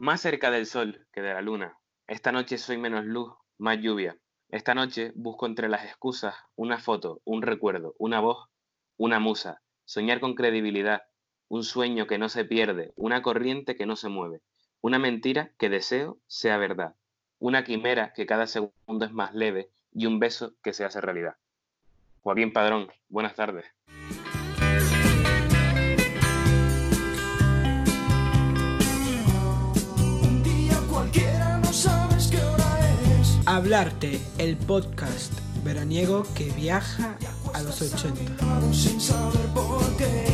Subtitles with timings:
[0.00, 1.76] Más cerca del sol que de la luna.
[2.06, 4.16] Esta noche soy menos luz, más lluvia.
[4.48, 8.48] Esta noche busco entre las excusas una foto, un recuerdo, una voz,
[8.96, 9.60] una musa.
[9.84, 11.02] Soñar con credibilidad,
[11.48, 14.40] un sueño que no se pierde, una corriente que no se mueve,
[14.80, 16.94] una mentira que deseo sea verdad,
[17.38, 21.36] una quimera que cada segundo es más leve y un beso que se hace realidad.
[22.22, 23.66] Joaquín Padrón, buenas tardes.
[33.70, 37.16] El podcast veraniego que viaja
[37.54, 38.72] a los 80.
[38.72, 40.26] Sin saber por qué.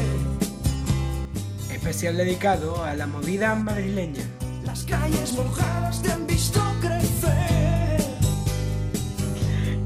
[1.71, 4.25] Especial dedicado a la movida madrileña.
[4.65, 8.01] Las calles mojadas te han visto crecer.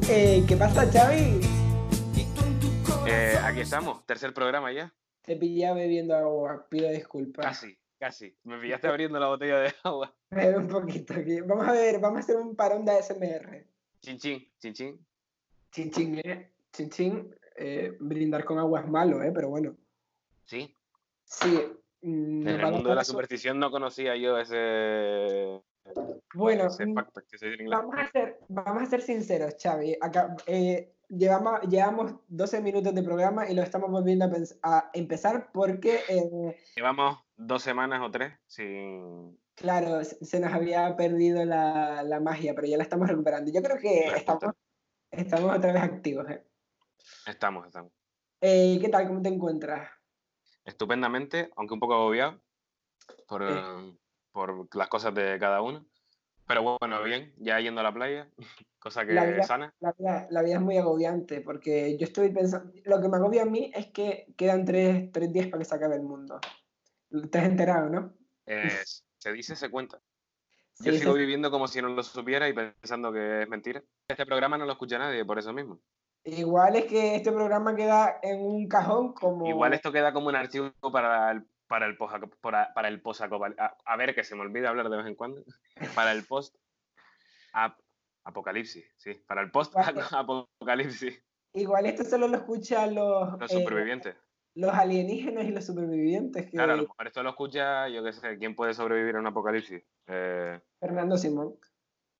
[0.08, 1.40] Eh, ¿Qué pasa, Xavi?
[3.08, 4.94] Eh, aquí estamos, tercer programa ya.
[5.22, 7.44] Te pillé bebiendo agua, pido disculpas.
[7.46, 8.34] Casi, casi.
[8.44, 10.12] Me pillaste abriendo la botella de agua.
[10.30, 11.40] Un poquito aquí.
[11.42, 13.66] Vamos a ver, vamos a hacer un parón de ASMR.
[14.00, 15.06] Chin chin, chin chin.
[15.70, 16.50] Chin chin, eh.
[16.72, 17.34] Chin chin.
[17.56, 19.76] Eh, brindar con agua es malo, eh, pero bueno.
[20.46, 20.74] Sí.
[21.24, 21.62] Sí.
[22.00, 25.60] mm, En el mundo de la superstición no conocía yo ese,
[26.34, 27.78] Bueno, ese mm, fact que se dice en inglés.
[27.78, 29.96] Vamos a ser, vamos a ser sinceros, Xavi.
[30.00, 34.30] Acá, eh, llevamos, llevamos 12 minutos de programa y lo estamos volviendo
[34.62, 39.38] a empezar porque, eh, Llevamos dos semanas o tres sin...
[39.54, 43.50] claro, se nos había perdido la, la magia, pero ya la estamos recuperando.
[43.52, 44.54] Yo creo que estamos,
[45.10, 46.28] estamos otra vez activos.
[46.30, 46.44] ¿eh?
[47.26, 47.92] Estamos, estamos.
[48.40, 49.08] Eh, ¿Qué tal?
[49.08, 49.88] ¿Cómo te encuentras?
[50.64, 52.40] Estupendamente, aunque un poco agobiado
[53.26, 53.94] por, eh,
[54.32, 55.86] por las cosas de cada uno.
[56.46, 58.28] Pero bueno, bien, ya yendo a la playa,
[58.78, 59.72] cosa que La vida- sana.
[59.80, 63.42] La vida, la vida es muy agobiante porque yo estoy pensando, lo que me agobia
[63.42, 66.40] a mí es que quedan tres, tres días para que se acabe el mundo.
[67.30, 68.14] ¿Te has enterado, no?
[68.46, 68.78] Eh,
[69.18, 70.00] se dice, se cuenta.
[70.72, 73.82] Sí, Yo sigo viviendo como si no lo supiera y pensando que es mentira.
[74.08, 75.82] Este programa no lo escucha nadie, por eso mismo.
[76.24, 79.46] Igual es que este programa queda en un cajón como...
[79.46, 83.20] Igual esto queda como un archivo para el, para el post para, para el post
[83.20, 85.42] a, a ver que se me olvida hablar de vez en cuando.
[85.94, 86.56] Para el post
[87.52, 87.80] ap-
[88.24, 90.00] apocalipsis, sí, para el post Vale.
[90.12, 91.22] apocalipsis,
[91.52, 94.16] Igual esto solo lo escuchan los, los eh, supervivientes.
[94.54, 96.44] Los alienígenas y los supervivientes.
[96.46, 99.20] Que Claro, a lo mejor esto lo escucha, yo qué sé, ¿quién puede sobrevivir a
[99.20, 99.82] un apocalipsis?
[100.06, 101.56] Eh, Fernando Simón.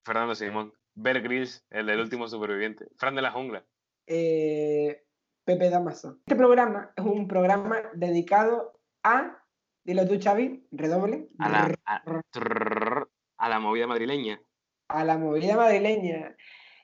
[0.05, 3.63] Fernando Simón, Bear Grylls, el del último superviviente, Fran de la jungla.
[4.07, 5.03] eh,
[5.43, 6.17] Pepe Damaso.
[6.25, 9.43] Este programa es un programa dedicado a,
[9.83, 14.39] dilo tú Xavi, redoble, A la, a, trrr, a la movida madrileña.
[14.87, 16.35] a la movida madrileña.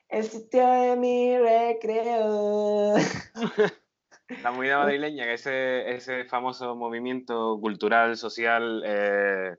[0.08, 2.94] El sitio de mi recreo.
[4.42, 9.56] La movida madrileña, que ese, ese famoso movimiento cultural, social, eh,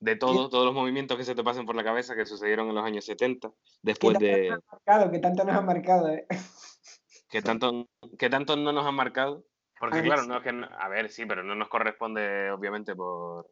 [0.00, 2.74] de todo, todos los movimientos que se te pasen por la cabeza que sucedieron en
[2.74, 6.08] los años 70, que después tanto de marcado, que tanto nos ha marcado.
[6.08, 6.26] eh.
[7.28, 7.88] que tanto,
[8.18, 9.44] que tanto no nos han marcado.
[9.78, 10.28] Porque Ah, claro, sí.
[10.28, 13.50] no es que, no- a ver, sí, pero no nos corresponde obviamente por,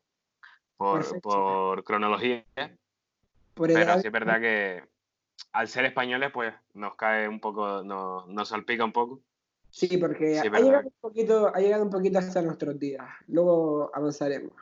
[0.77, 2.47] por, por cronología,
[3.55, 4.83] Por pero edad- sí es verdad que
[5.53, 9.21] al ser españoles, pues nos cae un poco, nos, nos salpica un poco.
[9.75, 13.05] Sí, porque Sí, ha, llegado un poquito, ha llegado un poquito hasta nuestros días.
[13.27, 14.53] Luego avanzaremos.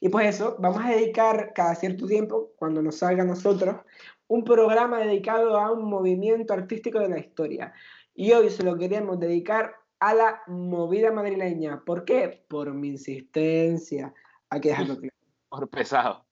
[0.00, 3.74] Y pues eso, vamos a dedicar cada cierto tiempo, cuando nos salga a nosotros,
[4.28, 7.72] un programa dedicado a un movimiento artístico de la historia.
[8.14, 11.82] Y hoy se lo queremos dedicar a la movida madrileña.
[11.84, 12.44] ¿Por qué?
[12.46, 14.14] Por mi insistencia.
[14.48, 15.14] Hay que dejarlo claro.
[15.48, 16.24] Por pesado.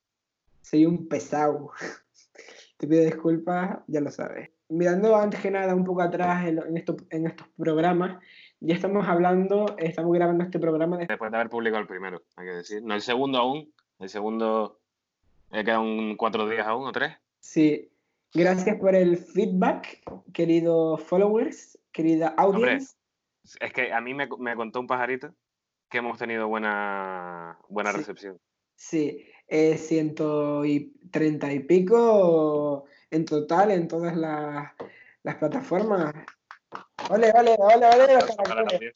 [0.61, 1.71] Soy un pesado.
[2.77, 4.51] Te pido disculpas, ya lo sabes.
[4.71, 8.21] Mirando antes que nada un poco atrás en, en estos, en estos programas,
[8.61, 12.45] ya estamos hablando, estamos grabando este programa de- Después de haber publicado el primero, hay
[12.47, 12.81] que decir.
[12.83, 13.73] No el segundo aún.
[13.99, 14.79] El segundo
[15.51, 17.13] le quedan cuatro días aún o tres.
[17.39, 17.91] Sí,
[18.33, 20.01] gracias por el feedback,
[20.33, 22.95] queridos followers, querida audience.
[23.59, 25.33] Es que a mí me, me contó un pajarito
[25.89, 27.97] que hemos tenido buena, buena Sí.
[27.97, 28.39] recepción.
[28.75, 34.71] Sí, eh, ciento y treinta y pico en total en todas las,
[35.23, 36.13] las plataformas.
[37.09, 38.93] Ole, ole, ole, ole, los caracoles.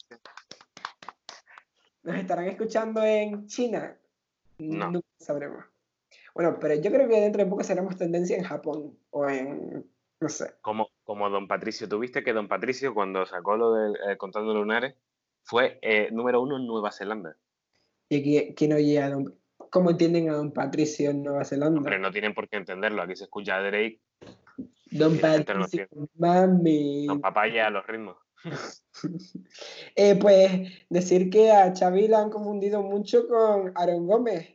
[2.02, 3.96] ¿Nos estarán escuchando en China?
[4.58, 4.90] No.
[4.90, 5.64] Nunca sabremos.
[6.34, 9.90] Bueno, pero yo creo que dentro de poco seremos tendencia en Japón o en,
[10.20, 10.54] no sé.
[10.60, 11.88] Como, como Don Patricio.
[11.88, 14.94] ¿Tuviste que Don Patricio, cuando sacó lo del eh, Contando Lunares,
[15.42, 17.36] fue eh, número uno en Nueva Zelanda?
[18.08, 19.34] ¿Y quién oye a don,
[19.70, 21.78] cómo entienden a don Patricio en Nueva Zelanda?
[21.78, 23.02] Hombre, no tienen por qué entenderlo.
[23.02, 24.00] Aquí se escucha a Drake,
[24.90, 27.06] Don Patricio, mami.
[27.06, 28.16] Don Papaya a los ritmos.
[29.94, 34.54] Eh, pues decir que a Xavi la han confundido mucho con Aaron Gómez.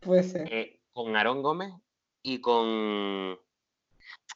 [0.00, 0.52] Puede ser.
[0.52, 1.72] Eh, con Aarón Gómez
[2.22, 3.38] y con.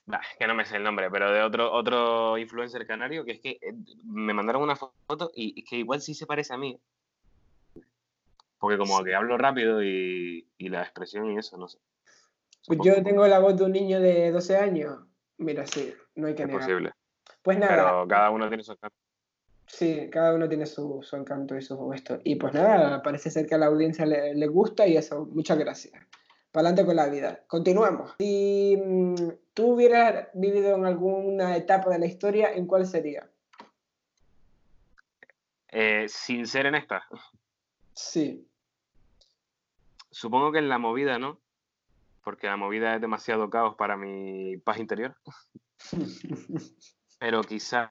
[0.06, 3.40] Bah, que no me sé el nombre, pero de otro, otro influencer canario que es
[3.40, 3.74] que eh,
[4.04, 6.78] me mandaron una foto y, y que igual sí se parece a mí.
[8.58, 11.78] Porque como que hablo rápido y, y la expresión y eso, no sé.
[12.66, 14.98] Pues Supongo yo tengo la voz de un niño de 12 años.
[15.38, 16.62] Mira, sí, no hay que es negar.
[16.62, 16.92] posible.
[17.42, 18.96] Pues nada, Pero cada uno tiene su encanto.
[19.66, 22.18] sí, cada uno tiene su, su encanto y su esto.
[22.24, 25.58] Y pues nada, parece ser que a la audiencia le, le gusta y eso, muchas
[25.58, 25.94] gracias.
[26.50, 27.44] Para adelante con la vida.
[27.46, 28.14] Continuemos.
[28.18, 29.14] Si mm,
[29.54, 33.28] tú hubieras vivido en alguna etapa de la historia, ¿en cuál sería?
[35.68, 37.06] Eh, sin ser en esta,
[37.92, 38.46] Sí,
[40.10, 41.40] supongo que en la movida, ¿no?
[42.26, 45.14] Porque la movida es demasiado caos para mi paz interior.
[47.20, 47.88] Pero quizás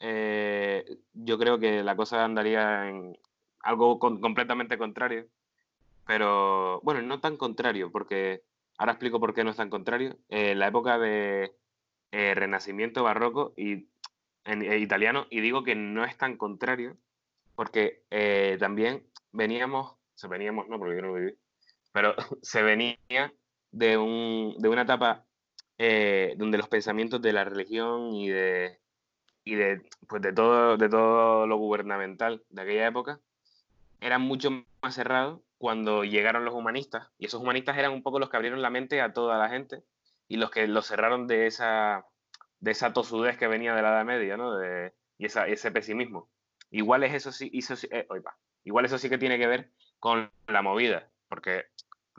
[0.00, 3.16] eh, yo creo que la cosa andaría en
[3.60, 5.28] algo con- completamente contrario.
[6.04, 8.42] Pero bueno, no tan contrario, porque
[8.76, 10.18] ahora explico por qué no es tan contrario.
[10.28, 11.54] Eh, la época de
[12.10, 13.88] eh, Renacimiento barroco y
[14.46, 16.96] en eh, italiano, y digo que no es tan contrario,
[17.54, 21.34] porque eh, también veníamos, se veníamos, no, porque yo no viví,
[21.92, 22.98] pero se venía
[23.72, 25.24] de, un, de una etapa
[25.78, 28.78] eh, donde los pensamientos de la religión y de,
[29.44, 33.20] y de, pues de, todo, de todo lo gubernamental de aquella época
[34.00, 34.50] eran mucho
[34.82, 37.08] más cerrados cuando llegaron los humanistas.
[37.18, 39.82] Y esos humanistas eran un poco los que abrieron la mente a toda la gente
[40.26, 42.06] y los que los cerraron de esa,
[42.60, 44.56] de esa tosudez que venía de la Edad Media, ¿no?
[44.56, 46.30] De, y esa, ese pesimismo.
[46.70, 48.06] Igual es eso sí, eso eh,
[48.64, 51.66] igual eso sí que tiene que ver con la movida, porque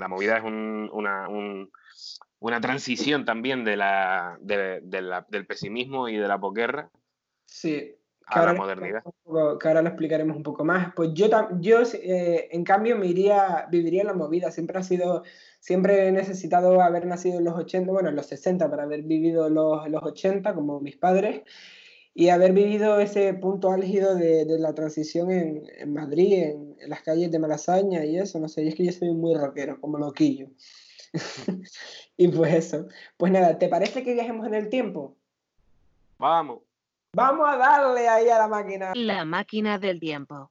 [0.02, 1.72] la movida es un- una, un-
[2.40, 6.90] una transición también de la, de- de la- del pesimismo y de la posguerra
[7.46, 7.96] sí.
[8.26, 9.04] a la ahora modernidad.
[9.24, 10.94] poco- que ahora lo explicaremos un poco más.
[10.96, 11.28] Pues yo,
[11.60, 14.52] yo eh, en cambio, me iría, viviría la movida.
[14.52, 15.24] Siempre ha sido,
[15.60, 19.50] siempre he necesitado haber nacido en los 80, bueno, en los 60 para haber vivido
[19.50, 21.42] los, los 80 como mis padres
[22.14, 26.90] y haber vivido ese punto álgido de, de la transición en, en Madrid, en, en
[26.90, 29.80] las calles de Malasaña y eso, no sé, y es que yo soy muy rockero,
[29.80, 30.48] como loquillo.
[32.18, 32.88] y pues eso.
[33.18, 35.18] Pues nada, ¿te parece que viajemos en el tiempo?
[36.18, 36.60] Vamos.
[37.14, 38.94] Vamos a darle ahí a la máquina.
[38.96, 40.50] La máquina del tiempo.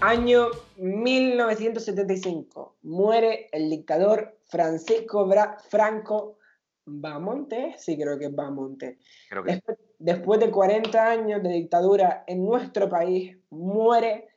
[0.00, 2.76] Año 1975.
[2.82, 6.38] Muere el dictador Francisco Bra- Franco
[6.84, 7.74] Bamonte.
[7.78, 8.98] Sí, creo que es Bamonte.
[9.28, 14.28] Creo que Después, después de 40 años de dictadura en nuestro país, muere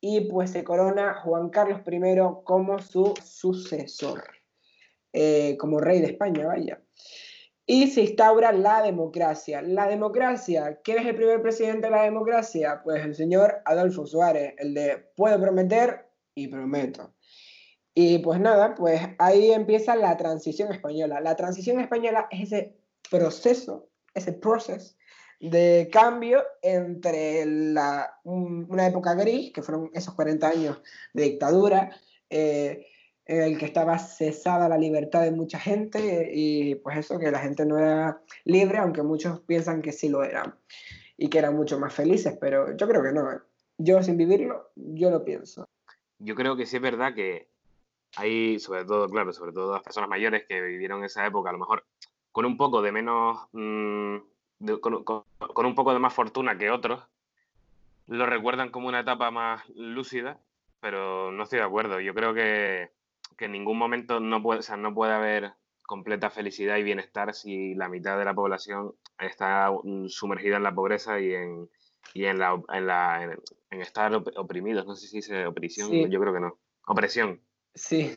[0.00, 2.00] y pues se corona Juan Carlos I
[2.44, 4.22] como su sucesor,
[5.12, 6.80] eh, como rey de España, vaya.
[7.68, 9.60] Y se instaura la democracia.
[9.60, 12.80] La democracia, ¿quién es el primer presidente de la democracia?
[12.84, 17.14] Pues el señor Adolfo Suárez, el de puedo prometer y prometo.
[17.92, 21.20] Y pues nada, pues ahí empieza la transición española.
[21.20, 22.76] La transición española es ese
[23.10, 24.94] proceso, ese proceso
[25.40, 30.80] de cambio entre la, un- una época gris, que fueron esos 40 años
[31.14, 31.90] de dictadura,
[32.30, 32.86] eh,
[33.26, 37.66] el que estaba cesada la libertad de mucha gente y pues eso, que la gente
[37.66, 40.54] no era libre, aunque muchos piensan que sí lo eran
[41.16, 43.32] y que eran mucho más felices, pero yo creo que no.
[43.32, 43.38] ¿eh?
[43.78, 45.66] Yo sin vivirlo, yo lo pienso.
[46.18, 47.48] yo creo que sí es verdad que
[48.16, 51.58] hay, sobre todo, claro, sobre todo las personas mayores que vivieron esa época, a lo
[51.58, 51.84] mejor
[52.32, 54.16] con un poco de menos, mm,
[54.60, 57.02] de- con, con- con un poco de más fortuna que otros,
[58.06, 60.38] lo recuerdan como una etapa más lúcida,
[60.80, 61.98] pero no estoy de acuerdo.
[62.00, 62.90] Yo creo que,
[63.36, 65.52] que en ningún momento no puede, o sea, no puede haber
[65.82, 69.70] completa felicidad y bienestar si la mitad de la población está
[70.08, 71.68] sumergida en la pobreza y en,
[72.14, 73.38] y en, la, en, la, en,
[73.70, 74.86] en estar op- oprimidos.
[74.86, 76.06] No sé si dice opresión, Sí.
[76.10, 76.58] yo creo que no.
[76.86, 77.40] Opresión.
[77.74, 78.12] Sí,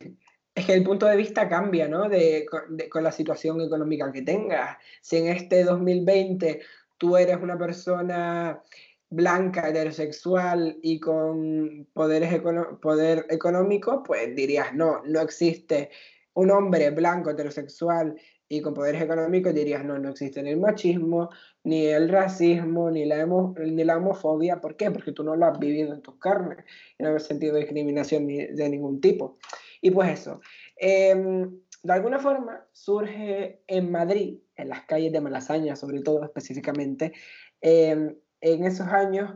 [0.55, 2.09] es que el punto de vista cambia, ¿no?
[2.09, 2.45] De-
[2.89, 4.77] con la situación económica que tengas.
[5.01, 6.61] Si en este 2020
[6.97, 8.61] tú eres una persona
[9.09, 15.89] blanca, heterosexual y con poderes econo- poder económico, pues dirías, no, no existe
[16.33, 18.15] un hombre blanco, heterosexual
[18.47, 21.29] y con poderes económicos, dirías, no, no existe ni el machismo,
[21.63, 24.59] ni el racismo, ni la, ni la homofobia.
[24.59, 24.89] ¿Por qué?
[24.89, 26.57] Porque tú no lo has vivido en tus carnes
[26.97, 29.37] no has sentido discriminación de ningún tipo.
[29.81, 30.41] Y pues eso.
[30.77, 37.13] em, de alguna forma surge en Madrid, en las calles de Malasaña, sobre todo específicamente,
[37.61, 39.31] em, en esos años,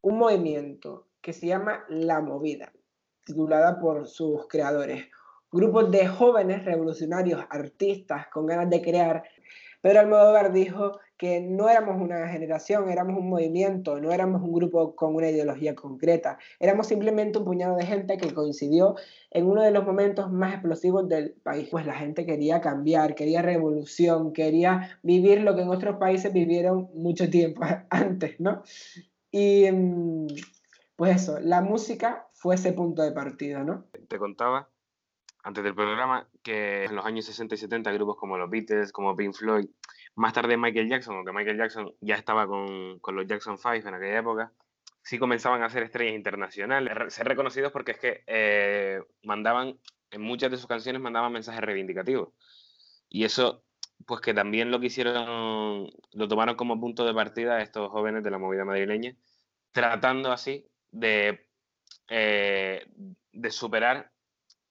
[0.00, 2.72] un movimiento que se llama La Movida,
[3.24, 5.06] titulada por sus creadores.
[5.50, 9.24] grupos de jóvenes revolucionarios, artistas con ganas de crear.
[9.80, 14.94] Pedro Almodóvar dijo que no éramos una generación, éramos un movimiento, no éramos un grupo
[14.94, 18.94] con una ideología concreta, éramos simplemente un puñado de gente que coincidió
[19.30, 21.68] en uno de los momentos más explosivos del país.
[21.70, 26.88] Pues la gente quería cambiar, quería revolución, quería vivir lo que en otros países vivieron
[26.94, 28.62] mucho tiempo antes, ¿no?
[29.30, 30.26] Y mm,
[30.96, 33.84] pues eso, la música fue ese punto de partida, ¿no?
[34.08, 34.68] Te contaba
[35.42, 39.16] antes del programa que en los años 60 y 70 grupos como los Beatles, como
[39.16, 39.66] Pink Floyd,
[40.14, 43.94] más tarde Michael Jackson, aunque Michael Jackson ya estaba con, con los Jackson 5 en
[43.94, 44.52] aquella época,
[45.02, 49.78] sí comenzaban a ser estrellas internacionales, ser reconocidos porque es que eh, mandaban,
[50.10, 52.28] en muchas de sus canciones mandaban mensajes reivindicativos.
[53.08, 53.64] Y eso,
[54.06, 58.38] pues que también lo quisieron, lo tomaron como punto de partida estos jóvenes de la
[58.38, 59.14] movida madrileña,
[59.72, 61.46] tratando así de,
[62.08, 62.86] eh,
[63.32, 64.10] de superar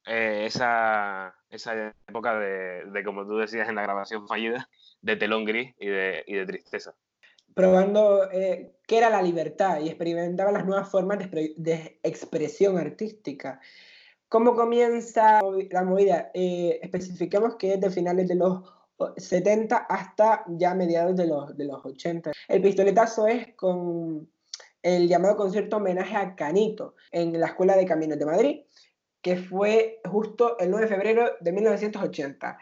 [0.07, 4.69] eh, esa, esa, época de, de, como tú decías en la grabación fallida,
[5.01, 6.95] de telón gris y de, y de tristeza.
[7.53, 13.59] Probando eh, qué era la libertad y experimentaba las nuevas formas de, de expresión artística.
[14.29, 15.39] ¿Cómo comienza
[15.71, 16.31] la movida?
[16.33, 18.61] Eh, especificamos que es de finales de los
[19.15, 22.31] 70 hasta ya mediados de los, de los 80.
[22.49, 24.29] El pistoletazo es con
[24.83, 28.61] el llamado concierto homenaje a Canito en la Escuela de Caminos de Madrid,
[29.21, 32.57] que fue justo el 9 de febrero de 1980.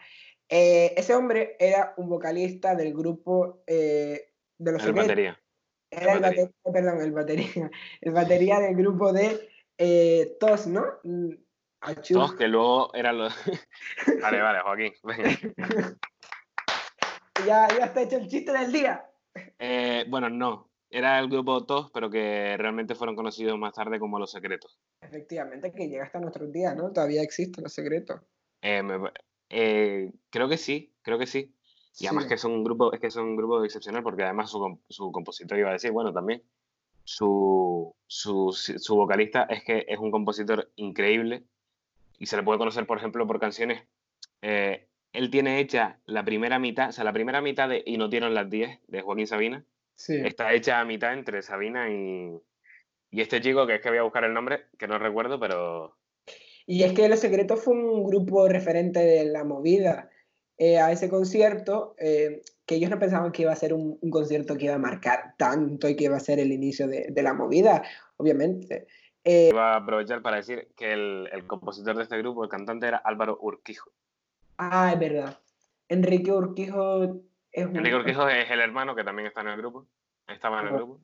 [0.48, 5.40] Eh, ese hombre era un vocalista del grupo eh, de los El batería.
[5.90, 6.50] Era el batería.
[6.72, 7.70] perdón, el batería.
[8.00, 9.48] El batería del grupo de
[9.78, 10.84] eh, TOS, ¿no?
[11.80, 12.14] Achú.
[12.14, 13.34] TOS, que luego eran los.
[14.22, 14.92] vale, vale, Joaquín.
[15.02, 15.30] Venga.
[17.46, 19.04] ya, ya está hecho el chiste del día.
[19.58, 20.70] Eh, bueno, no.
[20.90, 24.78] Era el grupo TOS, pero que realmente fueron conocidos más tarde como Los Secretos.
[25.00, 26.92] Efectivamente, que llega hasta nuestros días, ¿no?
[26.92, 28.20] Todavía existen Los Secretos.
[28.62, 29.10] Eh, me,
[29.50, 31.54] eh, creo que sí, creo que sí.
[31.92, 32.06] Y sí.
[32.06, 35.10] además que son un grupo, es que son un grupo excepcional porque además su, su
[35.12, 36.42] compositor iba a decir, bueno, también
[37.06, 41.44] su, su, su, vocalista es que es un compositor increíble
[42.18, 43.84] y se le puede conocer, por ejemplo, por canciones.
[44.42, 48.10] Eh, él tiene hecha la primera mitad, o sea, la primera mitad de Y no
[48.10, 49.64] tienen las 10 de Joaquín Sabina.
[49.96, 50.16] Sí.
[50.24, 52.30] Está hecha a mitad entre Sabina y,
[53.10, 55.96] y este chico, que es que voy a buscar el nombre, que no recuerdo, pero
[56.66, 60.10] y es que Los Secretos fue un grupo referente de la movida.
[60.58, 64.10] Eh, a ese concierto, eh, que ellos no pensaban que iba a ser un, un,
[64.10, 67.22] concierto que iba a marcar tanto y que iba a ser el inicio de, de
[67.22, 67.82] la movida,
[68.16, 68.86] obviamente.
[69.22, 72.88] Eh, iba a aprovechar para decir que el, el, compositor de este grupo, el cantante,
[72.88, 73.92] era Álvaro Urquijo.
[74.56, 75.38] Ah, es verdad.
[75.90, 77.20] Enrique Urquijo
[77.56, 77.66] es.
[77.66, 79.86] Enrique Urquijo es el hermano que también está en el grupo.
[80.28, 81.00] Estaba en el grupo.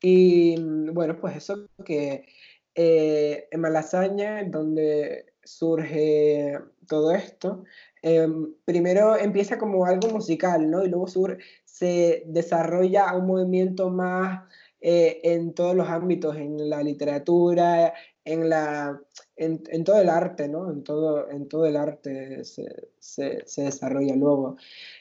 [0.00, 0.56] Y
[0.92, 2.26] bueno, pues eso que
[2.74, 7.64] eh, en Malasaña, donde surge todo esto,
[8.02, 8.28] eh,
[8.64, 10.84] primero empieza como algo musical, ¿no?
[10.84, 14.44] Y luego sur, se desarrolla un movimiento más
[14.80, 19.00] eh, en todos los ámbitos, en la literatura, en, la,
[19.36, 20.70] en, en, todo el arte, ¿no?
[20.70, 24.56] En todo, en todo el arte se, se, se desarrolla luego.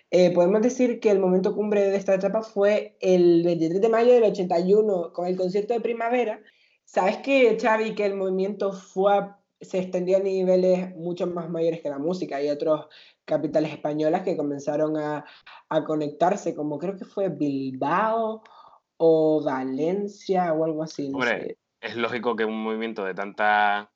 [0.10, 4.14] Eh, podemos decir que el momento cumbre de esta etapa fue el 23 de mayo
[4.14, 6.42] del 81 con el concierto de primavera
[6.92, 11.80] ¿Sabes que, Xavi, que el movimiento fue a, se extendió a niveles mucho más mayores
[11.80, 12.36] que la música?
[12.36, 12.88] Hay otros
[13.24, 15.24] capitales españolas que comenzaron a,
[15.70, 18.44] a conectarse, como creo que fue Bilbao
[18.98, 21.08] o Valencia o algo así.
[21.08, 21.58] No Hombre, sé.
[21.82, 23.92] Es lógico que un movimiento de tanta...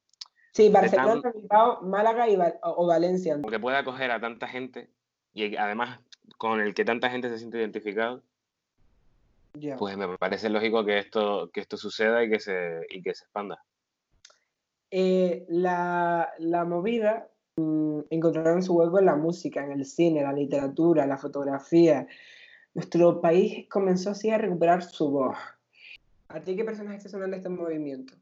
[0.51, 1.33] Sí, Barcelona, tan...
[1.33, 3.39] Bilbao, Málaga y Val o Valencia.
[3.49, 4.89] Que pueda acoger a tanta gente
[5.33, 5.99] y además
[6.37, 8.23] con el que tanta gente se siente identificado,
[9.59, 9.77] Yeah.
[9.77, 13.23] Pues me parece lógico que esto, que esto suceda y que se, y que se
[13.23, 13.63] expanda.
[14.91, 20.33] Eh, la, la, movida mmm, encontraron su hueco en la música, en el cine, la
[20.33, 22.07] literatura, la fotografía.
[22.73, 25.37] Nuestro país comenzó así a recuperar su voz.
[26.27, 28.15] ¿A ti qué personajes te suenan de este movimiento?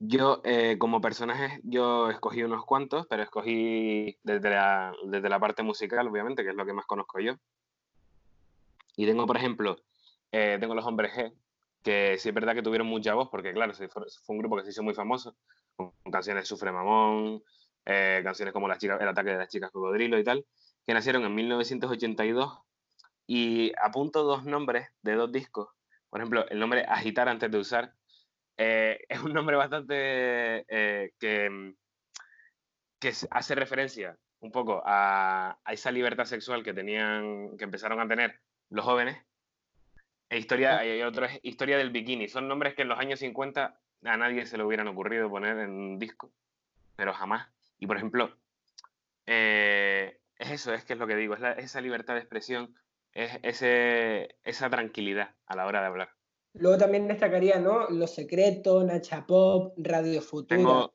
[0.00, 5.64] Yo, eh, como personajes, yo escogí unos cuantos, pero escogí desde la, desde la parte
[5.64, 7.34] musical, obviamente, que es lo que más conozco yo.
[8.96, 9.76] Y tengo, por ejemplo,
[10.30, 11.32] eh, tengo los hombres G,
[11.82, 14.70] que sí es verdad que tuvieron mucha voz, porque claro, fue, un grupo que se
[14.70, 15.36] hizo muy famoso,
[15.74, 17.42] con, canciones de Sufre Mamón,
[17.84, 18.72] eh, canciones como El
[19.08, 20.46] ataque de las chicas cocodrilo y tal,
[20.86, 22.58] que nacieron en 1982
[23.26, 25.68] y apunto dos nombres de dos discos.
[26.10, 27.94] Por ejemplo, el nombre Agitar antes de usar
[28.56, 31.74] eh, es un nombre bastante eh, que,
[33.00, 38.06] que hace referencia un poco a, a, esa libertad sexual que tenían, que empezaron a
[38.08, 39.18] tener los jóvenes
[40.30, 42.28] e historia, hay otra historia del bikini.
[42.28, 45.70] Son nombres que en los años 50 a nadie se le hubieran ocurrido poner en
[45.70, 46.30] un disco.
[46.96, 47.48] pero jamás.
[47.78, 48.36] Y por ejemplo,
[49.26, 52.74] eh, es eso, es que es lo que digo, es la- esa libertad de expresión,
[52.74, 56.10] es ese, esa tranquilidad a la hora de hablar.
[56.54, 57.88] Luego también destacaría, ¿no?
[57.90, 60.56] Los Secretos, Nacha Pop, Radio Futura.
[60.56, 60.94] Tengo,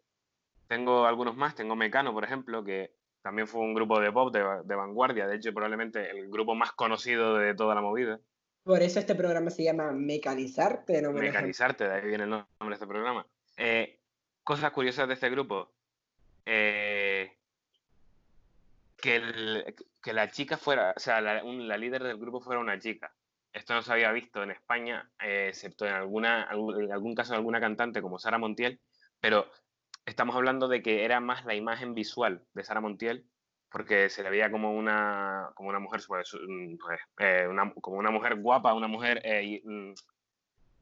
[0.67, 4.43] tengo algunos más, tengo Mecano, por ejemplo, que también fue un grupo de pop de,
[4.65, 8.19] de vanguardia, de hecho probablemente el grupo más conocido de toda la movida.
[8.63, 11.11] Por eso este programa se llama Mecanizarte, ¿no?
[11.11, 13.25] Mecanizarte, de ahí viene el nombre de este programa.
[13.57, 13.99] Eh,
[14.43, 15.71] cosas curiosas de este grupo.
[16.45, 17.02] eh,
[19.03, 22.61] que, el- que la chica fuera, o sea, la, un- la líder del grupo fuera
[22.61, 23.13] una chica.
[23.51, 27.37] Esto no se había visto en España, eh, excepto en, alguna, en algún caso de
[27.39, 28.79] alguna cantante como Sara Montiel,
[29.19, 29.45] pero
[30.05, 33.27] estamos hablando de que era más la imagen visual de Sara Montiel,
[33.69, 38.09] porque se le veía como una, como una mujer, mm, pues, eh, una- como una
[38.11, 39.93] mujer guapa, una mujer eh, mm,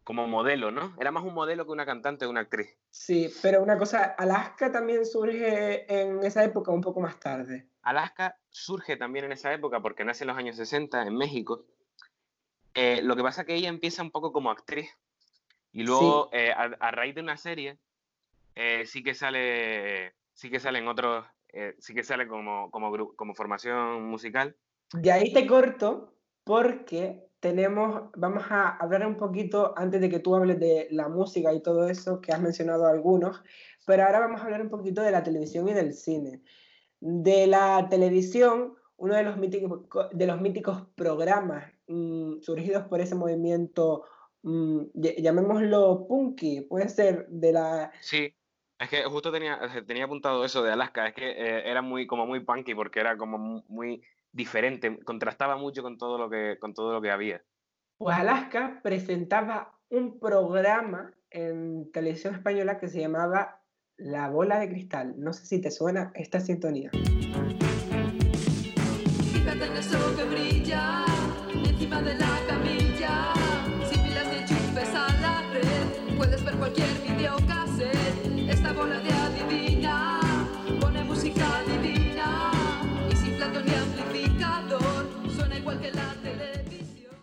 [0.03, 0.95] como modelo, ¿no?
[0.99, 2.77] Era más un modelo que una cantante o una actriz.
[2.91, 7.70] Sí, pero una cosa, Alaska también surge en esa época un poco más tarde.
[7.81, 11.65] Alaska surge también en esa época porque nace en los años 60 en México.
[12.73, 14.89] Eh, lo que pasa es que ella empieza un poco como actriz
[15.73, 17.77] y luego eh, a, a raíz de una serie
[18.55, 21.25] eh, sí que sale sí que salen otros
[21.79, 24.55] sí que sale como como, como formación musical
[24.93, 26.13] De ahí te corto
[26.45, 31.51] porque tenemos, vamos a hablar un poquito antes de que tú hables de la música
[31.51, 33.43] y todo eso, que has mencionado algunos,
[33.85, 36.43] pero ahora vamos a hablar un poquito de la televisión y del cine.
[37.01, 39.81] De la televisión, uno de los míticos,
[40.13, 44.05] de los míticos programas mm, surgidos por ese movimiento,
[44.43, 47.91] mm, ll- llamémoslo punky, puede ser de la...
[47.99, 48.37] sí
[48.79, 52.25] es que justo tenía tenía apuntado eso de Alaska es que eh, era muy como
[52.25, 56.73] muy punky porque era como mu- muy diferente contrastaba mucho con todo lo que con
[56.73, 57.43] todo lo que había.
[57.97, 63.60] Pues Alaska presentaba un programa en televisión española que se llamaba
[64.03, 65.13] La Bola de Cristal.
[65.17, 66.89] No sé si te suena esta sintonía.
[69.33, 71.05] Fíjate en eso que brilla
[71.53, 73.33] encima de la camilla.
[73.87, 78.49] Sin pilas ni enchufes a la red, puedes ver cualquier videocassette.
[78.49, 80.19] Esta bola de adivina
[80.79, 82.51] pone música divina
[83.07, 87.13] y sin plato ni amplificador suena igual que la televisión.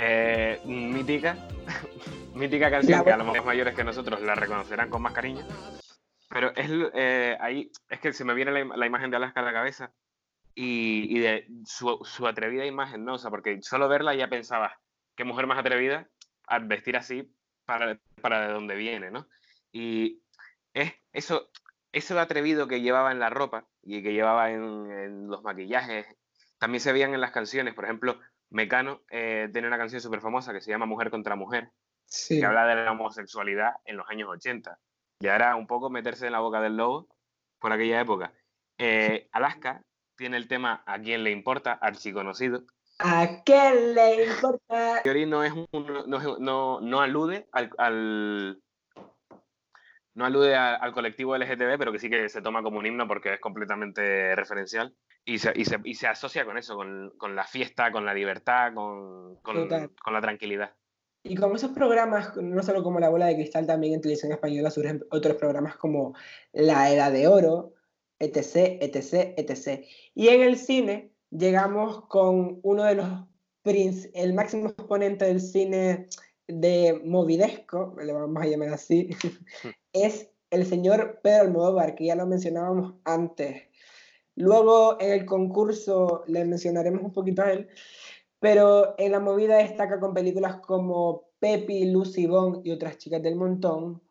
[0.00, 1.36] Eh, mítica,
[2.34, 5.44] mítica canción La que a lo mejor mayores que nosotros la reconocerán con más cariño.
[6.28, 9.44] Pero es eh, ahí, es que se me viene la, la imagen de Alaska a
[9.44, 9.92] la cabeza
[10.54, 13.14] y, y de su, su atrevida imagen, ¿no?
[13.14, 14.78] O sea, porque solo verla ya pensaba,
[15.14, 16.08] qué mujer más atrevida
[16.46, 19.26] al vestir así para, para de donde viene, ¿no?
[19.72, 20.22] Y
[20.74, 21.50] es eso,
[21.92, 26.06] eso atrevido que llevaba en la ropa y que llevaba en, en los maquillajes,
[26.58, 27.74] también se veían en las canciones.
[27.74, 28.18] Por ejemplo,
[28.50, 31.70] Mecano eh, tiene una canción súper famosa que se llama Mujer contra Mujer,
[32.12, 32.38] Sí.
[32.40, 34.78] que habla de la homosexualidad en los años 80.
[35.20, 37.08] Ya era un poco meterse en la boca del lobo
[37.58, 38.32] por aquella época.
[38.78, 39.82] Eh, Alaska
[40.16, 42.64] tiene el tema A quién le importa, archiconocido.
[42.98, 45.00] ¿A qué le importa?
[45.26, 45.66] No, es un,
[46.06, 48.62] no, no- no alude al, al-
[50.14, 53.08] no alude a- al colectivo LGTB, pero que sí que se toma como un himno
[53.08, 54.94] porque es completamente referencial.
[55.24, 58.12] Y se, y se- y se asocia con eso, con, con la fiesta, con la
[58.12, 59.54] libertad, con, con-
[60.04, 60.74] con la tranquilidad.
[61.24, 64.70] Y con esos programas, no solo como La Bola de Cristal, también en televisión española
[64.70, 66.14] surgen otros programas como
[66.52, 67.74] La Era de Oro,
[68.18, 69.84] etc., etc., etc.
[70.14, 73.06] Y en el cine llegamos con uno de los,
[74.14, 76.08] el máximo exponente del cine
[76.48, 79.10] de movidesco, le vamos a llamar así,
[79.92, 83.62] es el señor Pedro Almodóvar, que ya lo mencionábamos antes.
[84.34, 87.68] Luego en el concurso le mencionaremos un poquito a él,
[88.42, 93.36] pero en la movida destaca con películas como Pepi, Lucy Bond y otras chicas del
[93.36, 94.02] montón,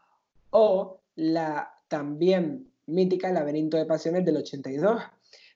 [0.52, 5.02] o la también mítica laberinto de pasiones del 82.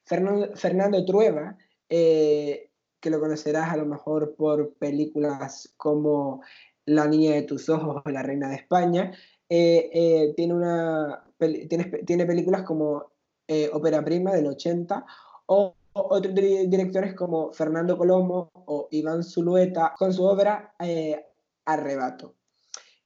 [0.03, 1.57] Fernando, Fernando Trueba,
[1.87, 6.41] eh, que lo conocerás a lo mejor por películas como
[6.83, 9.13] La niña de tus ojos o La reina de España,
[9.47, 13.05] eh, eh, tiene, una, tiene, tiene películas como
[13.47, 15.05] eh, Ópera Prima del 80
[15.45, 21.25] o o otros di- directores como Fernando Colomo o Iván Zulueta con su obra eh,
[21.65, 22.35] Arrebato.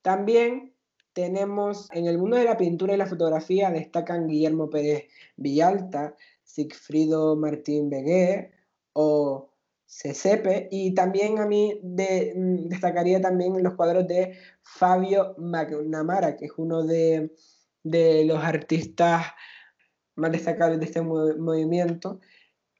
[0.01, 0.73] También
[1.13, 5.05] tenemos en el mundo de la pintura y la fotografía destacan Guillermo Pérez
[5.37, 8.51] Villalta, Sigfrido Martín Begué
[8.93, 9.51] o
[9.85, 16.45] Cesepe y también a mí de- mm, destacaría también los cuadros de Fabio McNamara, que
[16.45, 17.33] es uno de,
[17.83, 19.25] de los artistas
[20.15, 22.19] más destacables de este mo- movimiento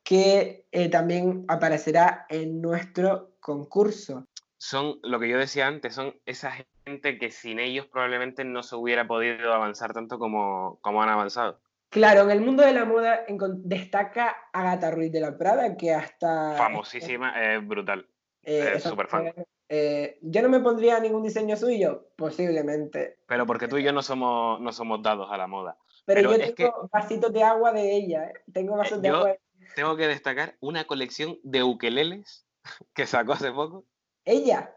[0.09, 4.25] que eh, también aparecerá en nuestro concurso.
[4.57, 8.75] son lo que yo decía antes, son esas gente que sin ellos probablemente no se
[8.75, 11.59] hubiera podido avanzar tanto como, como han avanzado.
[11.91, 13.23] Claro, en el mundo de la moda
[13.57, 16.55] destaca Agatha Ruiz de la Prada, que hasta...
[16.57, 18.07] Famosísima, es brutal.
[18.43, 19.25] eh, esa superfan.
[19.25, 23.19] mujer, eh, yo no me pondría ningún diseño suyo, posiblemente.
[23.27, 25.77] Pero porque tú y yo no somos, no somos dados a la moda.
[26.05, 28.33] Pero, Pero yo es tengo vasitos de agua de ella, ¿eh?
[28.51, 29.27] Tengo vasos de yo- agua.
[29.29, 29.39] de-
[29.75, 32.45] Tengo que destacar una colección de ukeleles
[32.93, 33.85] que sacó hace poco.
[34.25, 34.75] Ella.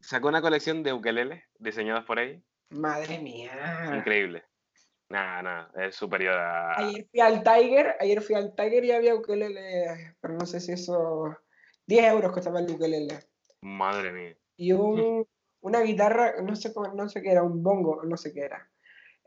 [0.00, 2.40] Sacó una colección de ukeleles diseñados por ella.
[2.70, 3.92] Madre mía.
[3.96, 4.44] Increíble.
[5.08, 6.78] Nada, nada, es superior a...
[6.80, 10.72] Ayer fui al Tiger, ayer fui al Tiger y había ukelele, pero no sé si
[10.72, 11.34] eso...
[11.86, 13.18] 10 euros costaba el ukelele.
[13.62, 14.36] Madre mía.
[14.58, 15.26] Y un-
[15.62, 18.70] una guitarra, no sé, cómo- no sé qué era, un bongo, no sé qué era.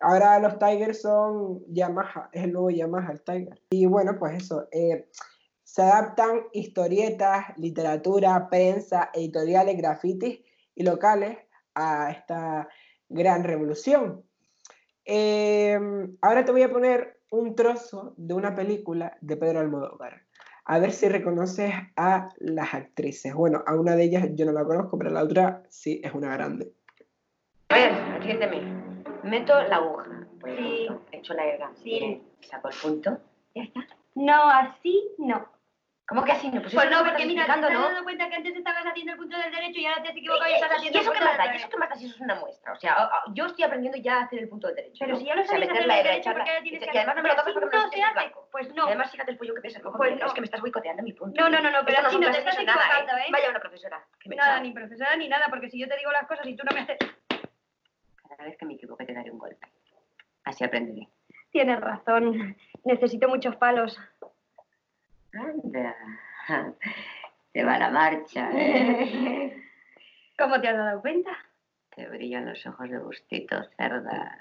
[0.02, 3.62] Ahora los Tigers son Yamaha, es el nuevo Yamaha, el Tiger.
[3.70, 5.08] Y bueno, pues eso, eh,
[5.64, 10.42] se adaptan historietas, literatura, prensa, editoriales, grafitis
[10.76, 11.38] y locales
[11.76, 12.68] a esta
[13.10, 14.24] gran revolución.
[15.06, 15.80] Eh,
[16.22, 20.24] ahora te voy a poner un trozo de una película de Pedro Almodóvar.
[20.66, 23.34] A ver si reconoces a las actrices.
[23.34, 26.14] Bueno, a una de ellas yo no la conozco, pero a la otra sí es
[26.14, 26.72] una grande.
[27.70, 28.81] A ver, atiéndeme.
[29.24, 30.06] Meto la aguja.
[30.40, 30.58] Por Sí.
[30.86, 31.02] ejemplo.
[31.12, 31.72] Echo la herga.
[31.84, 32.22] Sí.
[32.42, 33.18] Saco el punto.
[33.56, 33.82] Ya está.
[34.16, 35.50] No, así no.
[36.08, 36.48] ¿Cómo que así?
[36.50, 37.82] No, pues, Pues eso no, porque mira, te estás ¿no?
[37.84, 40.50] dando cuenta que antes estabas haciendo el punto del derecho y ahora te has equivocado
[40.50, 41.54] y, ¿Y, estás haciendo y eso el punto más del da?
[41.54, 42.74] ¿Y eso más da si eso es una muestra?
[42.74, 44.98] O sea, yo estoy aprendiendo ya a hacer el punto del derecho.
[45.00, 45.20] Pero ¿no?
[45.20, 46.82] si ya lo O sea, sabes hacer el hebra, derecho, echarla- ¿por qué ahora tienes
[46.82, 48.32] y que además no me lo toques porque no se hace.
[48.52, 48.84] Pues no.
[48.84, 50.34] Y además, fíjate el pollo que ves el Pues Es no.
[50.34, 51.42] que me estás boicoteando mi punto.
[51.42, 53.28] No, no, no, no, pero así son no, te estás nada, equivocando, ¿eh?
[53.32, 54.06] Vaya una profesora.
[54.20, 56.58] que me Nada, ni profesora ni nada, porque si yo te digo las cosas y
[56.58, 56.98] tú no me haces...
[58.42, 59.68] Cada vez que me equivoque te daré un golpe.
[60.46, 61.08] Así aprenderé.
[61.52, 64.00] Tienes razón, necesito muchos palos.
[65.32, 65.96] Anda.
[67.54, 69.56] Te va la marcha, ¿eh?
[70.40, 71.30] ¿Cómo te has dado cuenta?
[71.96, 74.36] Te brillan los ojos de gustito, cerda.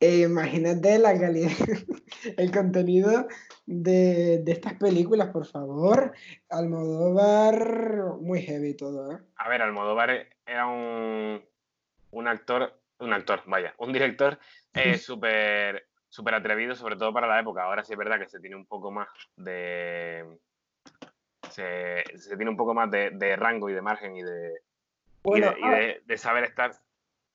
[0.00, 1.50] Eh, imagínate la calidad,
[2.38, 3.28] el contenido
[3.66, 6.14] de, de estas películas, por favor.
[6.48, 9.18] Almodóvar, muy heavy todo, ¿eh?
[9.36, 11.44] A ver, Almodóvar era un,
[12.12, 14.38] un actor, un actor, vaya, un director
[14.74, 17.64] eh, súper súper atrevido, sobre todo para la época.
[17.64, 20.24] Ahora sí es verdad que se tiene un poco más de...
[21.50, 24.60] Se, se tiene un poco más de, de rango y de margen y de, y
[25.22, 26.72] Bueno, de, y de- de saber estar.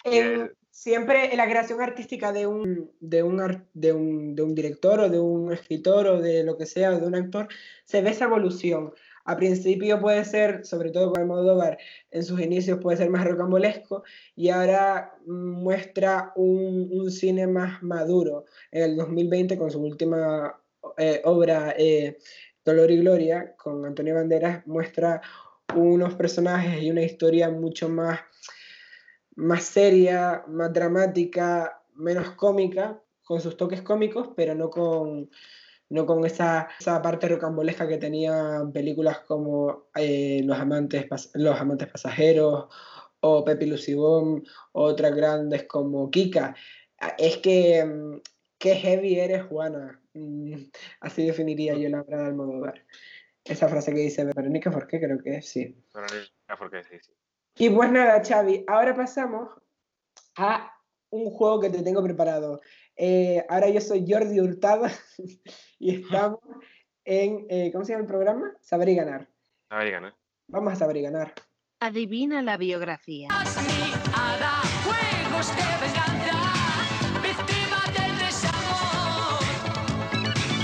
[0.04, 5.00] en- siempre en la creación artística de un, de, un, de, un, de un director
[5.02, 7.48] o de un escritor o de lo que sea, de un actor,
[7.84, 8.94] se ve esa evolución.
[9.26, 11.78] A principio puede ser, sobre todo con Almodóvar,
[12.12, 14.04] en sus inicios puede ser más rocambolesco
[14.36, 18.46] y ahora mm, muestra un, un cine más maduro.
[18.72, 20.60] En el 2020, con su última
[20.98, 22.18] eh, obra, eh,
[22.64, 25.22] Dolor y Gloria, con Antonio Banderas, muestra
[25.76, 28.20] unos personajes y una historia mucho más
[29.36, 35.30] más seria, más dramática, menos cómica, con sus toques cómicos, pero no con,
[35.92, 41.90] no con esa, esa parte rocambolesca que tenían películas como eh, Los, amantes, Los Amantes
[41.90, 42.68] Pasajeros
[43.20, 46.56] o Pepe Lucibón, otras grandes como Kika.
[47.00, 48.22] Ah, Es que, mm,
[48.58, 50.02] qué heavy eres, Juana.
[50.14, 50.54] Mm,
[51.02, 52.86] Así definiría yo la obra de Almodóvar.
[53.44, 55.76] Esa frase que dice Verónica Forqué, creo que es, sí.
[55.94, 57.12] pero no- porque sí, sí.
[57.58, 59.50] Y pues nada, Xavi, ahora pasamos
[60.38, 60.72] a
[61.10, 62.62] un juego que te tengo preparado.
[62.96, 64.86] Eh, ahora yo soy Jordi Hurtado
[65.82, 66.40] y estamos
[67.04, 68.54] en, eh, ¿cómo se llama el programa?
[68.62, 69.28] Saber y ganar.
[69.68, 70.16] Saber y ganar.
[70.48, 71.34] Vamos a saber y ganar.
[71.80, 73.30] Adivina la biografía.
[73.32, 76.38] Hará juegos de venganza,
[77.24, 79.42] víctima del desamor.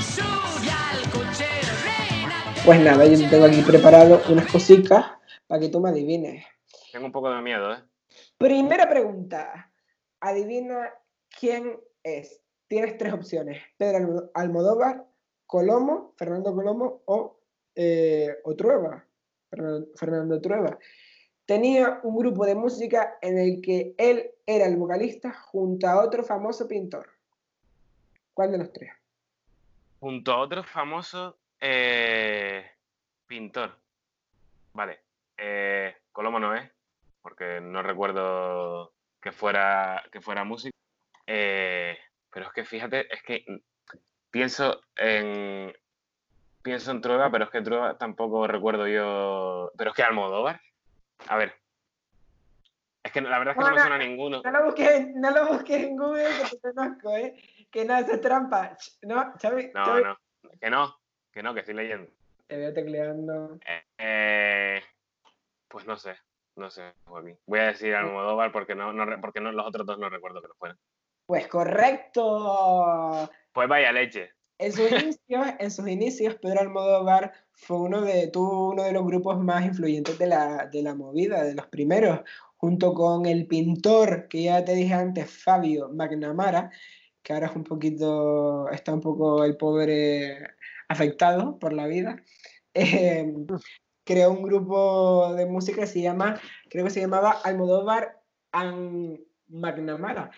[0.04, 1.50] Sube al coche,
[1.84, 2.54] reina.
[2.64, 5.14] Pues nada, yo te tengo aquí preparado unas cositas
[5.48, 6.46] para que tú me adivines.
[6.92, 7.80] Tengo un poco de miedo, ¿eh?
[8.38, 9.72] Primera pregunta.
[10.20, 10.92] Adivina
[11.40, 12.40] quién es.
[12.68, 13.62] Tienes tres opciones.
[13.78, 15.06] Pedro Almo- Almodóvar,
[15.46, 17.40] Colomo, Fernando Colomo o,
[17.76, 18.36] eh.
[19.50, 20.80] Fernando, Fernando.
[21.46, 26.24] Tenía un grupo de música en el que él era el vocalista junto a otro
[26.24, 27.08] famoso pintor.
[28.34, 28.92] ¿Cuál de los tres?
[30.00, 32.66] Junto a otro famoso eh,
[33.26, 33.78] pintor.
[34.74, 35.00] Vale.
[35.38, 36.70] Eh, Colomo no es,
[37.22, 40.76] porque no recuerdo que fuera, que fuera músico.
[41.26, 41.98] Eh,
[42.32, 43.46] pero es que fíjate, es que
[44.32, 45.74] pienso en.
[46.62, 49.72] Pienso en Trueba, pero es que Trueba tampoco recuerdo yo.
[49.78, 50.60] Pero es que Almodóvar.
[51.28, 51.54] A ver.
[53.04, 54.42] Es que la verdad es que no me suena a ninguno.
[54.44, 57.42] No lo busques, no lo busques en Google que te conozco, ¿eh?
[57.72, 58.78] Que no, eso es trampa.
[59.04, 60.18] No, Xavi, No, Xavi, no.
[60.60, 61.00] Que no,
[61.32, 62.12] que no, que estoy leyendo.
[62.48, 63.60] Te veo tecleando.
[63.98, 64.82] Eh,
[65.70, 66.18] pues no sé.
[66.58, 67.38] No sé, Joaquín.
[67.46, 70.48] Voy a decir Almodóvar porque no, no porque no, los otros dos no recuerdo que
[70.48, 70.78] lo fueran.
[71.28, 73.30] Pues correcto.
[73.52, 74.32] Pues vaya leche.
[74.60, 79.06] En sus inicios, en sus inicios, Pedro Almodóvar fue uno de, tuvo uno de los
[79.06, 82.22] grupos más influyentes de la, de la movida, de los primeros,
[82.56, 86.72] junto con el pintor que ya te dije antes, Fabio McNamara,
[87.22, 90.56] que ahora es un poquito, está un poco el pobre
[90.88, 92.24] afectado por la vida.
[92.74, 93.34] eh,
[94.06, 98.22] creó un grupo de música que se llama, creo que se llamaba Almodóvar
[98.54, 100.32] and McNamara.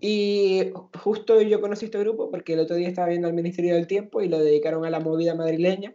[0.00, 3.86] Y justo yo conocí este grupo porque el otro día estaba viendo el Ministerio del
[3.86, 5.94] Tiempo y lo dedicaron a la movida madrileña.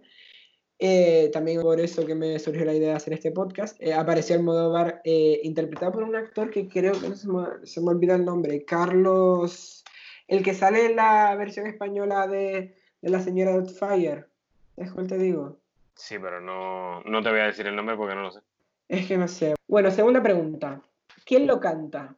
[0.80, 3.80] Eh, también por eso que me surgió la idea de hacer este podcast.
[3.80, 7.82] Eh, apareció Almodóvar eh, interpretado por un actor que creo que no se me, se
[7.82, 9.84] me olvida el nombre, Carlos,
[10.28, 14.26] el que sale en la versión española de, de La Señora Doubtfire.
[14.78, 15.60] ¿Es cuál te digo?
[15.94, 18.40] Sí, pero no, no te voy a decir el nombre porque no lo sé.
[18.88, 19.54] Es que no sé.
[19.68, 20.82] Bueno, segunda pregunta.
[21.26, 22.16] ¿Quién lo canta?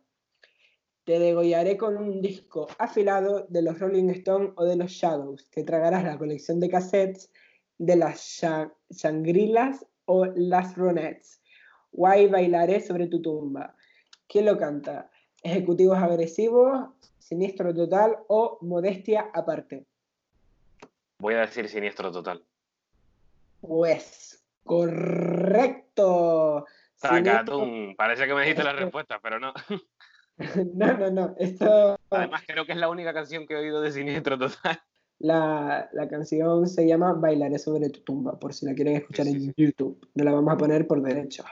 [1.05, 5.49] Te degollaré con un disco afilado de los Rolling Stones o de los Shadows.
[5.49, 7.29] Te tragarás la colección de cassettes
[7.77, 11.41] de las Sha- Shangri-Las o las Ronettes.
[11.91, 13.75] Guay bailaré sobre tu tumba.
[14.27, 15.09] ¿Quién lo canta?
[15.43, 16.89] Ejecutivos agresivos,
[17.19, 19.85] siniestro total o modestia aparte.
[21.19, 22.45] Voy a decir siniestro total.
[23.59, 26.65] Pues correcto.
[26.95, 27.93] Siniestro-.
[27.97, 29.53] Parece que me dijiste la respuesta, pero no.
[30.73, 31.35] No, no, no.
[31.37, 34.81] Esto, Además, creo que es la única canción que he oído de siniestro total.
[35.19, 39.31] la, la canción se llama Bailaré sobre tu tumba, por si la quieren escuchar sí,
[39.33, 39.53] en sí.
[39.55, 40.09] YouTube.
[40.15, 41.43] No la vamos a poner por derecho.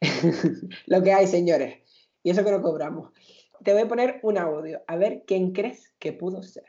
[0.86, 1.78] Lo que hay, señores.
[2.22, 3.12] Y eso que no cobramos.
[3.62, 4.82] Te voy a poner un audio.
[4.86, 6.64] A ver quién crees que pudo ser.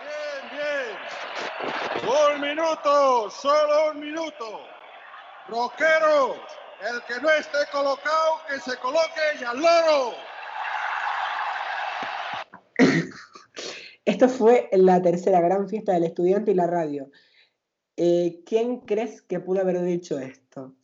[0.00, 2.34] Bien, bien.
[2.34, 4.60] Un minuto, solo un minuto.
[5.48, 6.36] Rockeros,
[6.90, 10.14] el que no esté colocado, que se coloque y al loro.
[14.04, 17.10] Esto fue la tercera gran fiesta del estudiante y la radio.
[17.96, 20.74] Eh, ¿Quién crees que pudo haber dicho esto?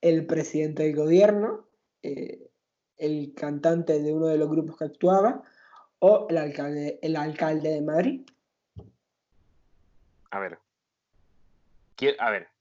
[0.00, 1.66] ¿El presidente del gobierno?
[2.02, 2.50] eh,
[2.96, 5.42] ¿El cantante de uno de los grupos que actuaba?
[5.98, 8.26] ¿O el alcalde, el alcalde de Madrid?
[10.30, 10.58] A ver.
[12.18, 12.55] A ver.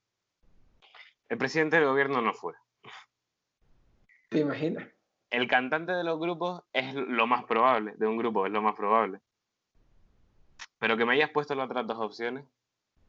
[1.29, 2.53] El presidente del gobierno no fue.
[4.29, 4.87] ¿Te imaginas?
[5.29, 8.75] El cantante de los grupos es lo más probable, de un grupo es lo más
[8.75, 9.19] probable.
[10.79, 12.45] Pero que me hayas puesto las otras dos opciones,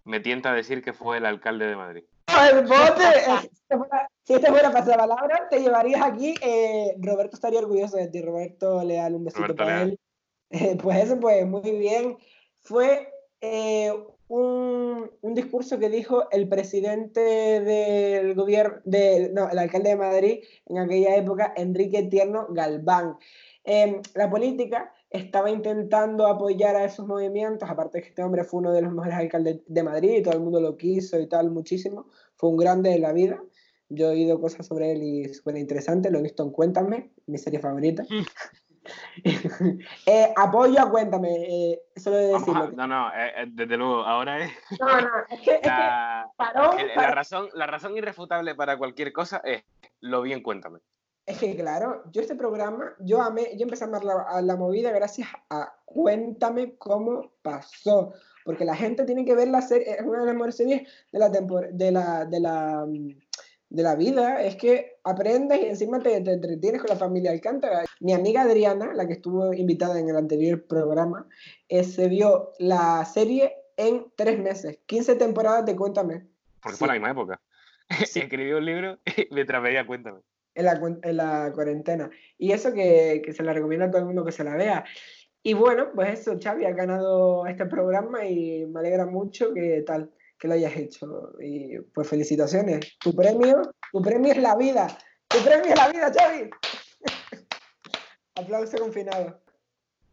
[0.05, 2.05] me tienta a decir que fue el alcalde de Madrid.
[2.50, 4.09] El bote, eh, si este fuera-
[4.48, 6.35] fuera pasapalabra, te llevarías aquí.
[6.42, 8.22] eh, Roberto estaría orgulloso de ti.
[8.22, 9.90] Roberto, Leal, un besito Roberto para Leal.
[9.90, 10.00] él.
[10.48, 12.16] Eh, pues eso, pues muy bien.
[12.62, 13.92] Fue eh,
[14.28, 20.38] un, un discurso que dijo el presidente del gobierno, de, no, el alcalde de Madrid
[20.66, 23.16] en aquella época, Enrique Tierno Galván.
[23.64, 28.72] Em, la política estaba intentando apoyar a esos movimientos, aparte que este hombre fue uno
[28.72, 32.06] de los mejores alcaldes de Madrid y todo el mundo lo quiso y tal muchísimo,
[32.36, 33.42] fue un grande de la vida.
[33.88, 37.38] Yo he oído cosas sobre él y súper interesante, lo he visto en Cuéntame, mi
[37.38, 38.04] serie favorita.
[40.07, 41.29] Eh, apoyo a Cuéntame,
[41.72, 42.70] eh, solo de decirlo.
[42.72, 46.31] no, no, eh, eh, desde luego, ahora es No, no, es que, es que la,
[46.37, 49.62] parón, el- la razón, la razón irrefutable para cualquier cosa es
[50.01, 50.79] lo bien cuéntame.
[51.25, 54.55] Es que claro, yo este programa, yo amé, yo empecé a amar la, a la
[54.57, 58.12] movida gracias a Cuéntame cómo pasó.
[58.44, 61.18] Porque la gente tiene que ver la serie, es una de las mejores series de
[61.18, 63.09] la, de la, de la, mm,
[63.68, 64.42] de la vida.
[64.42, 67.85] Es que aprendes y encima te, te entretienes con la familia Alcántara.
[68.00, 71.26] Mi amiga Adriana, la que estuvo invitada en el anterior programa,
[71.68, 76.26] eh, se vio la serie en tres meses, 15 temporadas de Cuéntame.
[76.62, 76.79] Porque Sí.
[76.79, 77.40] fue la misma época.
[78.07, 78.20] Sí.
[78.20, 78.98] Escribió un libro
[79.31, 80.20] mientras veía cuéntame.
[80.55, 82.11] en la, en la cuarentena.
[82.38, 84.85] Y eso que, que se la recomiendo a todo el mundo que se la vea.
[85.42, 90.11] Y bueno, pues eso, Xavi, has ganado este programa y me alegra mucho que tal,
[90.38, 91.33] que lo hayas hecho.
[91.40, 92.96] Y pues felicitaciones.
[92.99, 94.87] Tu premio, tu premio es la vida.
[95.29, 96.51] Tu premio es la vida, Xavi.
[98.37, 99.42] Aplauso confinado.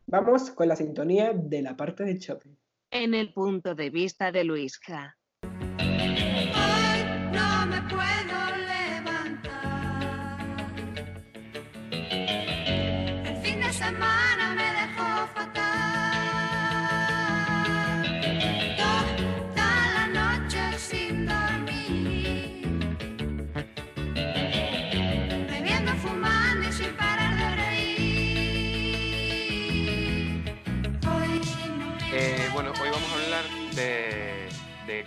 [0.07, 2.55] Vamos con la sintonía de la parte de shopping.
[2.91, 5.17] En el punto de vista de Luisja.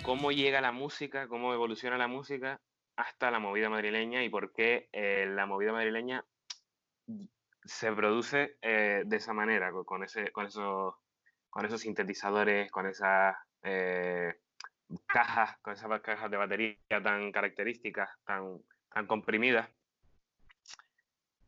[0.07, 2.61] Cómo llega la música, cómo evoluciona la música
[2.95, 6.25] hasta la movida madrileña y por qué eh, la movida madrileña
[7.65, 10.31] se produce eh, de esa manera, con, esos,
[11.51, 14.37] con esos sintetizadores, con esas eh,
[15.07, 18.63] cajas, con esas cajas de batería tan características, tan,
[19.09, 19.69] comprimidas.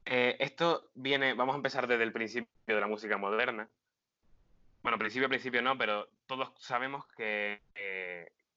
[0.05, 3.69] Esto viene, vamos a empezar desde el principio de la música moderna.
[4.83, 7.61] Bueno, principio, principio no, pero todos sabemos que,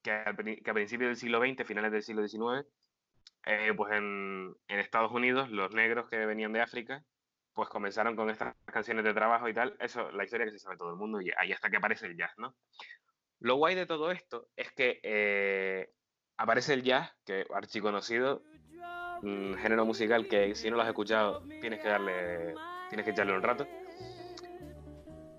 [0.01, 2.67] que, al que a principios del siglo XX, finales del siglo XIX,
[3.45, 7.03] eh, pues en, en Estados Unidos, los negros que venían de África,
[7.53, 9.75] pues comenzaron con estas canciones de trabajo y tal.
[9.79, 12.17] Eso, la historia que se sabe todo el mundo, y ahí hasta que aparece el
[12.17, 12.55] jazz, ¿no?
[13.39, 15.89] Lo guay de todo esto es que eh,
[16.37, 18.43] aparece el jazz, que archiconocido,
[19.23, 22.55] un género musical que si no lo has escuchado tienes que darle,
[22.89, 23.67] tienes que echarle un rato.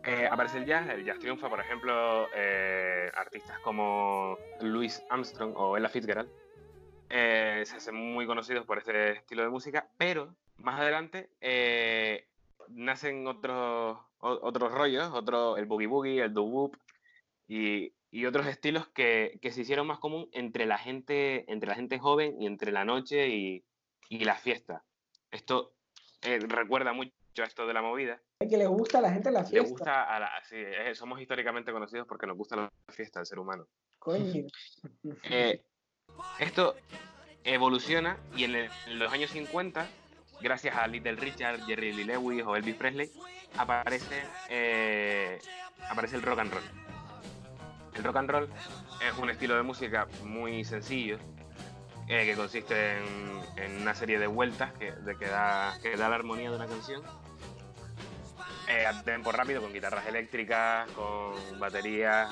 [0.05, 5.77] Eh, aparece el jazz, el jazz triunfa, por ejemplo, eh, artistas como Louis Armstrong o
[5.77, 6.29] Ella Fitzgerald
[7.09, 12.27] eh, se hacen muy conocidos por este estilo de música, pero más adelante eh,
[12.69, 16.77] nacen otros, otros rollos, otro, el boogie boogie, el doo wop
[17.47, 21.77] y, y otros estilos que, que se hicieron más común entre la gente, entre la
[21.77, 23.65] gente joven y entre la noche y,
[24.09, 24.83] y la fiesta.
[25.31, 25.75] Esto
[26.23, 28.21] eh, recuerda mucho esto de la movida.
[28.40, 29.68] que le gusta a la gente la Le fiesta.
[29.71, 33.38] gusta a la, sí, eh, somos históricamente conocidos porque nos gusta la fiesta del ser
[33.38, 33.66] humano.
[33.99, 34.45] Coño.
[35.31, 35.62] Eh,
[36.40, 36.75] esto
[37.45, 39.87] evoluciona y en, el- en los años 50,
[40.42, 43.11] gracias a Little Richard, Jerry Lee Lewis o Elvis Presley,
[43.57, 45.38] aparece, eh,
[45.88, 46.62] aparece el rock and roll.
[47.95, 48.49] El rock and roll
[49.07, 51.18] es un estilo de música muy sencillo,
[52.09, 56.09] eh, que consiste en, en una serie de vueltas que, de que, da, que da
[56.09, 57.03] la armonía de una canción.
[58.69, 62.31] Eh, a tempo rápido, con guitarras eléctricas, con baterías,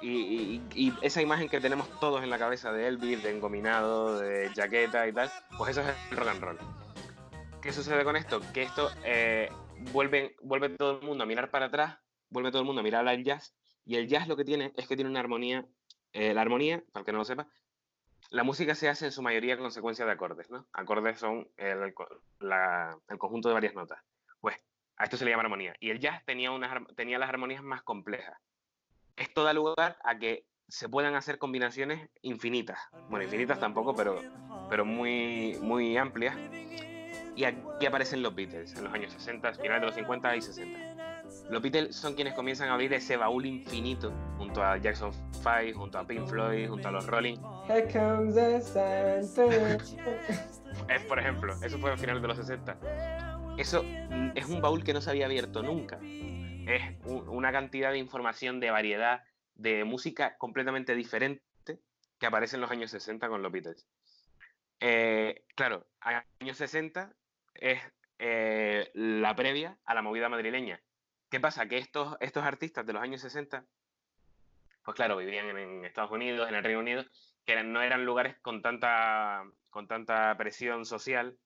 [0.00, 4.18] y, y- y esa imagen que tenemos todos en la cabeza de Elvis, de engominado,
[4.18, 6.58] de jaqueta y tal, pues eso es el rock and roll.
[7.62, 8.40] ¿Qué sucede con esto?
[8.52, 9.48] Que esto eh,
[9.92, 11.96] vuelve, vuelve todo el mundo a mirar para atrás,
[12.28, 13.54] vuelve todo el mundo a mirar al jazz,
[13.86, 15.64] y el jazz lo que tiene es que tiene una armonía,
[16.12, 17.48] eh, la armonía, para el que no lo sepa,
[18.34, 20.66] la música se hace en su mayoría con secuencia de acordes, ¿no?
[20.72, 21.94] Acordes son el,
[23.18, 24.02] conjunto de varias notas.
[24.40, 24.56] Pues
[24.96, 25.74] a esto se le llama armonía.
[25.80, 28.36] Y el jazz tenía, unas, tenía las armonías más complejas
[29.16, 32.78] esto da lugar a que se puedan hacer combinaciones infinitas.
[33.08, 34.20] Bueno, infinitas tampoco, pero,
[34.68, 36.36] pero muy, muy amplias.
[37.36, 41.13] Y aquí aparecen los Beatles en los años 60, finales de los 50 y 60.
[41.50, 45.98] Los Beatles son quienes comienzan a abrir ese baúl infinito junto a Jackson 5, junto
[45.98, 47.36] a Pink Floyd, junto a los Rolling.
[47.68, 48.60] Here comes the.
[50.88, 52.78] Es, por ejemplo, eso fue a finales de los 60.
[53.58, 53.84] Eso
[54.34, 55.98] es un baúl que no se había abierto nunca.
[56.02, 59.22] Es un- una cantidad de información, de variedad,
[59.54, 61.42] de música completamente diferente
[62.18, 63.86] que aparece en los años 60 con los Beatles.
[64.80, 67.12] Eh, claro, años 60
[67.54, 67.80] es
[68.18, 70.80] eh, la previa a la movida madrileña.
[71.34, 71.66] ¿Qué pasa?
[71.66, 73.64] Que estos, estos artistas de los años 60,
[74.84, 77.04] pues claro, vivían en, Estados Unidos, en el Reino Unido,
[77.44, 81.36] que no eran lugares con tanta, con tanta presión social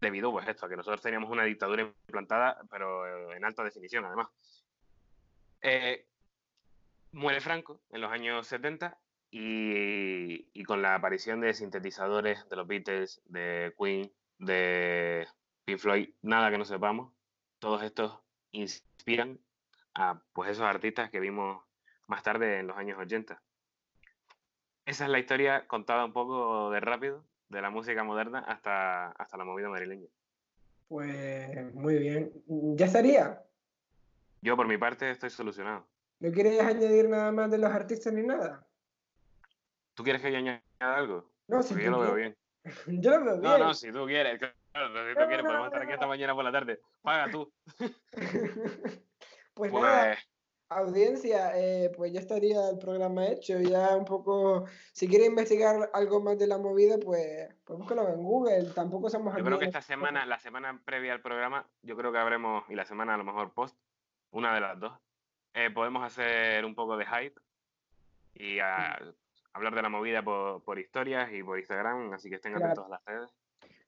[0.00, 4.04] debido pues esto, a que nosotros teníamos una dictadura implantada, pero eh, en alta definición
[4.04, 4.26] además.
[5.62, 6.08] Eh,
[7.12, 8.98] muere Franco en los años 70
[9.30, 15.28] y, y con la aparición de sintetizadores de los Beatles, de Queen, de
[15.64, 17.12] Pink Floyd, nada que no sepamos,
[17.60, 18.26] todos estos
[19.06, 19.38] inspiran
[19.94, 21.62] a pues esos artistas que vimos
[22.08, 23.40] más tarde en los años 80.
[24.84, 29.36] Esa es la historia contada un poco de rápido de la música moderna hasta, hasta
[29.36, 30.08] la movida madrileña.
[30.88, 32.32] Pues muy bien.
[32.76, 33.44] ¿Ya estaría?
[34.42, 35.86] Yo por mi parte estoy solucionado.
[36.18, 38.66] ¿No quieres añadir nada más de los artistas ni nada?
[39.94, 41.30] ¿Tú quieres que yo añada algo?
[41.46, 42.36] No, si yo lo veo bien.
[42.88, 43.68] Yo lo veo No, bien.
[43.68, 44.40] no, si tú quieres,
[44.76, 46.80] claro, si tú No, quieres, no, podemos estar aquí hasta mañana por la tarde.
[47.02, 47.52] Paga tú.
[49.54, 50.28] pues nada, Pues
[50.68, 53.58] audiencia, eh, pues ya estaría el programa hecho.
[53.60, 58.16] Ya un poco, si quiere investigar algo más de la movida, pues, pues búscalo en
[58.22, 58.72] Google.
[58.74, 62.12] Tampoco somos yo creo que aquí- esta semana, la semana previa al programa, yo creo
[62.12, 63.78] que habremos, y la semana a lo mejor post,
[64.30, 64.92] una de las dos,
[65.54, 67.40] eh, podemos hacer un poco de hype
[68.34, 68.98] y a-
[69.52, 72.66] hablar de la movida por, por historias y por Instagram, así que estén Claro.
[72.72, 73.30] atentos a las redes.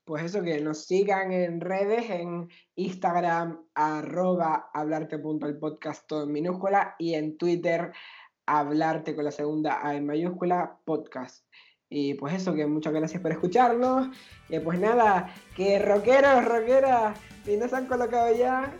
[0.08, 5.58] Pues eso, que nos sigan en redes, en Instagram, arroba hablarte.el
[6.06, 7.92] todo en minúscula, y en Twitter,
[8.46, 11.44] hablarte con la segunda A en mayúscula, podcast.
[11.90, 14.08] Y pues eso, que muchas gracias por escucharnos.
[14.48, 18.72] Y pues nada, que rockeros, rockeras, si no se han colocado ya,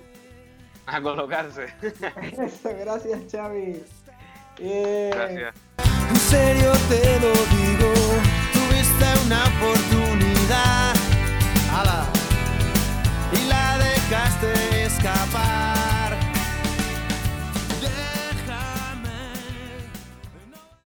[0.87, 1.67] A colocarse.
[2.43, 3.83] eso, gracias Xavi.
[4.59, 5.11] Bien.
[5.11, 5.55] Gracias.
[6.09, 7.93] En serio te lo digo,
[8.55, 9.98] tuviste una fortuna